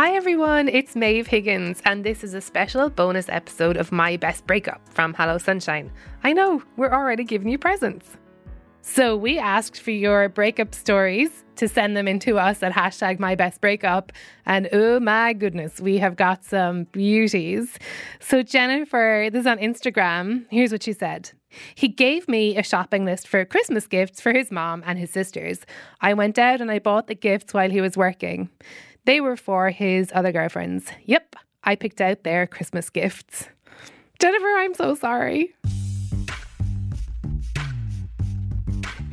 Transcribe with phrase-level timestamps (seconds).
[0.00, 4.46] Hi everyone, it's Maeve Higgins, and this is a special bonus episode of My Best
[4.46, 5.92] Breakup from Hello Sunshine.
[6.24, 8.16] I know, we're already giving you presents.
[8.80, 13.18] So we asked for your breakup stories to send them in to us at hashtag
[13.18, 14.10] my best breakup.
[14.46, 17.78] And oh my goodness, we have got some beauties.
[18.20, 20.46] So Jennifer, this is on Instagram.
[20.48, 21.32] Here's what she said.
[21.74, 25.60] He gave me a shopping list for Christmas gifts for his mom and his sisters.
[26.00, 28.48] I went out and I bought the gifts while he was working.
[29.04, 30.90] They were for his other girlfriends.
[31.04, 33.48] Yep, I picked out their Christmas gifts.
[34.18, 35.54] Jennifer, I'm so sorry.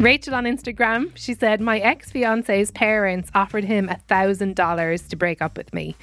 [0.00, 5.40] Rachel on Instagram, she said, My ex fiance's parents offered him a $1,000 to break
[5.40, 5.94] up with me.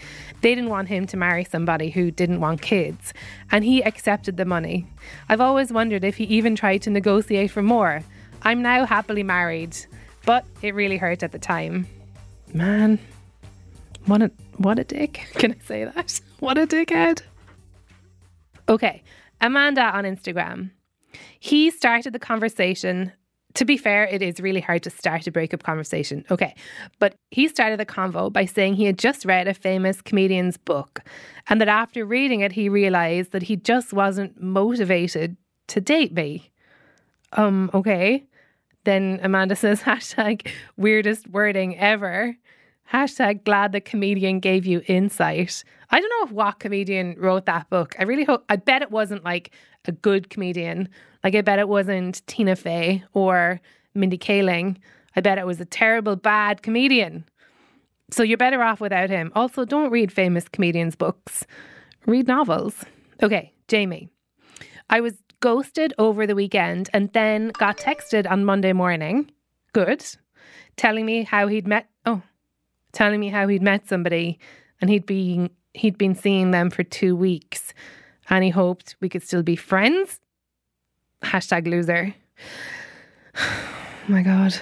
[0.41, 3.13] They didn't want him to marry somebody who didn't want kids,
[3.51, 4.87] and he accepted the money.
[5.27, 8.01] I've always wondered if he even tried to negotiate for more.
[8.43, 9.75] I'm now happily married,
[10.25, 11.85] but it really hurt at the time.
[12.53, 12.97] Man,
[14.05, 15.27] what a what a dick.
[15.33, 16.19] Can I say that?
[16.41, 17.21] What a dickhead.
[18.67, 19.03] Okay,
[19.41, 20.71] Amanda on Instagram.
[21.39, 23.11] He started the conversation.
[23.55, 26.25] To be fair, it is really hard to start a breakup conversation.
[26.31, 26.55] Okay,
[26.97, 31.03] but he started the convo by saying he had just read a famous comedian's book
[31.47, 35.35] and that after reading it, he realized that he just wasn't motivated
[35.67, 36.51] to date me.
[37.33, 38.25] Um, okay.
[38.83, 40.47] Then Amanda says, hashtag
[40.77, 42.35] weirdest wording ever.
[42.91, 45.63] Hashtag glad the comedian gave you insight.
[45.89, 47.95] I don't know if what comedian wrote that book.
[47.99, 49.51] I really hope, I bet it wasn't like
[49.85, 50.89] a good comedian.
[51.23, 53.61] Like, I bet it wasn't Tina Fey or
[53.93, 54.77] Mindy Kaling.
[55.15, 57.25] I bet it was a terrible, bad comedian.
[58.11, 59.31] So you're better off without him.
[59.35, 61.45] Also, don't read famous comedians' books,
[62.05, 62.83] read novels.
[63.23, 64.09] Okay, Jamie.
[64.89, 69.31] I was ghosted over the weekend and then got texted on Monday morning.
[69.73, 70.05] Good.
[70.75, 71.87] Telling me how he'd met.
[72.91, 74.39] Telling me how he'd met somebody
[74.79, 77.73] and he'd been he'd been seeing them for two weeks
[78.29, 80.19] and he hoped we could still be friends.
[81.23, 82.13] Hashtag loser.
[83.37, 83.73] oh
[84.07, 84.55] my God.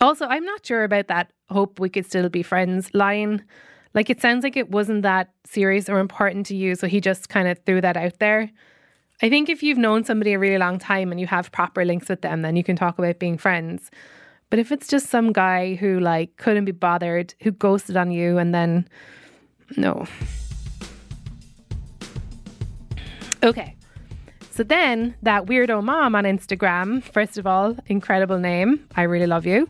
[0.00, 3.44] Also, I'm not sure about that hope we could still be friends line.
[3.92, 7.28] Like it sounds like it wasn't that serious or important to you, so he just
[7.28, 8.50] kind of threw that out there.
[9.22, 12.08] I think if you've known somebody a really long time and you have proper links
[12.08, 13.90] with them, then you can talk about being friends.
[14.50, 18.38] But if it's just some guy who like couldn't be bothered, who ghosted on you
[18.38, 18.88] and then
[19.76, 20.06] no.
[23.42, 23.76] Okay.
[24.50, 28.86] So then that weirdo mom on Instagram, first of all, incredible name.
[28.96, 29.68] I really love you.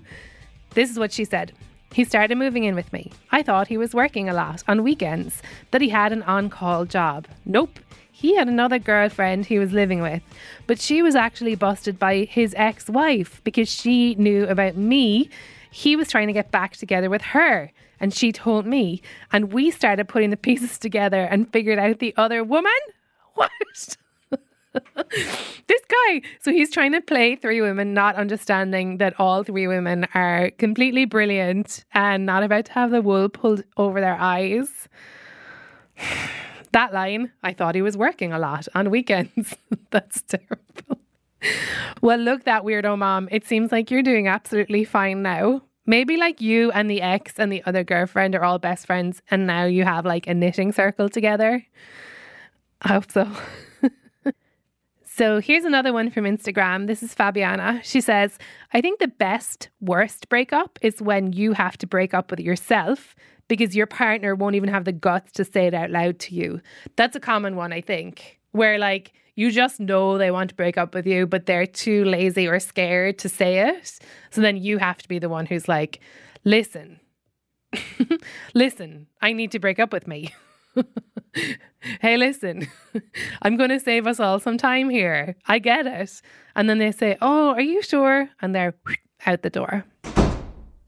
[0.70, 1.52] This is what she said.
[1.92, 3.12] He started moving in with me.
[3.30, 5.42] I thought he was working a lot on weekends,
[5.72, 7.26] that he had an on call job.
[7.44, 7.78] Nope
[8.20, 10.22] he had another girlfriend he was living with,
[10.66, 15.30] but she was actually busted by his ex wife because she knew about me.
[15.70, 19.00] He was trying to get back together with her, and she told me.
[19.32, 22.70] And we started putting the pieces together and figured out the other woman.
[23.34, 23.50] What?
[24.72, 30.06] this guy, so he's trying to play three women, not understanding that all three women
[30.12, 34.88] are completely brilliant and not about to have the wool pulled over their eyes.
[36.72, 39.56] That line, I thought he was working a lot on weekends.
[39.90, 41.00] That's terrible.
[42.00, 43.28] Well, look, that weirdo mom.
[43.30, 45.62] It seems like you're doing absolutely fine now.
[45.86, 49.46] Maybe like you and the ex and the other girlfriend are all best friends, and
[49.46, 51.66] now you have like a knitting circle together.
[52.82, 53.28] I hope so.
[55.20, 56.86] so here's another one from Instagram.
[56.86, 57.84] This is Fabiana.
[57.84, 58.38] She says,
[58.72, 63.14] I think the best, worst breakup is when you have to break up with yourself
[63.46, 66.62] because your partner won't even have the guts to say it out loud to you.
[66.96, 70.78] That's a common one, I think, where like you just know they want to break
[70.78, 73.98] up with you, but they're too lazy or scared to say it.
[74.30, 76.00] So then you have to be the one who's like,
[76.44, 76.98] listen,
[78.54, 80.32] listen, I need to break up with me.
[82.00, 82.66] hey, listen,
[83.42, 85.36] I'm going to save us all some time here.
[85.46, 86.22] I get it.
[86.54, 88.28] And then they say, oh, are you sure?
[88.40, 88.74] And they're
[89.26, 89.84] out the door.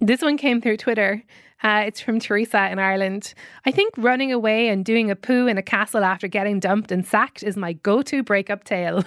[0.00, 1.22] This one came through Twitter.
[1.62, 3.34] Uh, it's from Teresa in Ireland.
[3.64, 7.06] I think running away and doing a poo in a castle after getting dumped and
[7.06, 9.04] sacked is my go to breakup tale.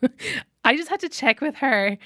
[0.64, 1.98] I just had to check with her.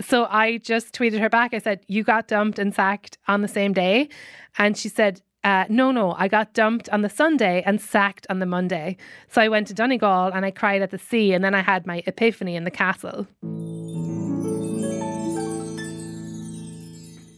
[0.00, 1.52] So I just tweeted her back.
[1.52, 4.08] I said, You got dumped and sacked on the same day.
[4.56, 8.40] And she said, uh, no, no, I got dumped on the Sunday and sacked on
[8.40, 8.96] the Monday.
[9.28, 11.86] So I went to Donegal and I cried at the sea, and then I had
[11.86, 13.26] my epiphany in the castle.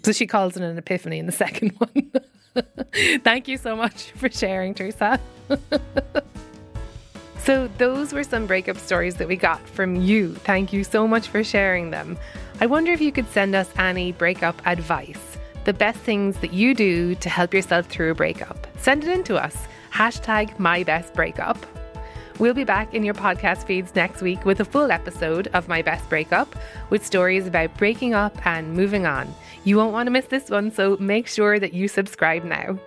[0.04, 2.10] So she calls it an epiphany in the second one.
[3.22, 5.20] Thank you so much for sharing, Teresa.
[7.38, 10.34] so, those were some breakup stories that we got from you.
[10.34, 12.18] Thank you so much for sharing them.
[12.60, 15.31] I wonder if you could send us any breakup advice.
[15.64, 18.66] The best things that you do to help yourself through a breakup.
[18.78, 19.56] Send it in to us.
[19.92, 21.58] Hashtag my best breakup.
[22.38, 25.82] We'll be back in your podcast feeds next week with a full episode of My
[25.82, 26.56] Best Breakup
[26.90, 29.32] with stories about breaking up and moving on.
[29.64, 32.78] You won't want to miss this one, so make sure that you subscribe now.